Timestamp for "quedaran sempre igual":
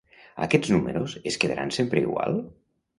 1.45-2.45